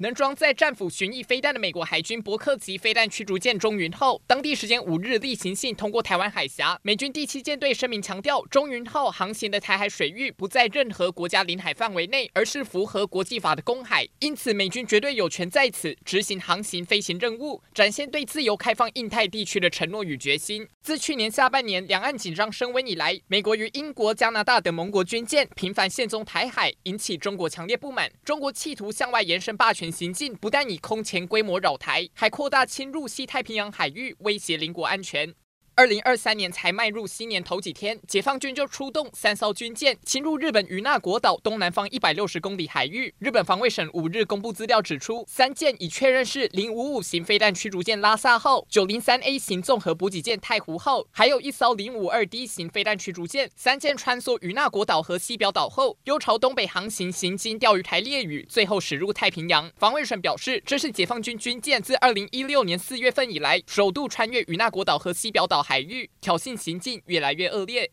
[0.00, 6.78] 能装载战斧巡弋飞弹的美国海军伯克级飞弹驱逐舰“中云号”，当地时间五日例行性通过台湾海峡。
[6.84, 20.64] 美军第七舰队声明强调，“中云号”航行的台海水域不在任何国家领海范围内，而是符合国际法的公海，因此美军绝对有权在此执行航行飞行任务，展现对自由开放印太地区的承诺与决心。
[20.80, 28.08] 自去年下半年两岸紧张升温以来，美国与英国、加拿大等盟国军舰频繁现踪台海，引起中国强烈不满。
[28.24, 29.87] 中国企图向外延伸霸权。
[29.90, 35.34] 行径不但以空前规模扰台，还扩大侵入西太平洋海域，威胁邻国安全。
[35.78, 43.14] 二零二三年才迈入新年头几天，解放军就出动三艘军舰侵入日本与那国岛东南方一百六十公里海域。
[43.20, 53.48] 日本防卫省五日公布资料指出，三舰已确认是零五五型飞弹驱逐舰拉萨号、九零三 A 型综合补给舰太湖号，还有一艘零五二 D 型飞弹驱逐舰。
[53.54, 59.70] 三舰穿梭与那国岛和西表岛后，又朝东北航行，行经钓鱼台列屿，最后驶入太平洋。
[59.76, 65.64] 防卫省表示，这是解放军军舰自二零一六年四月份以来首度穿越与那国岛和西表岛。
[65.68, 67.92] 海域挑衅行径越来越恶劣。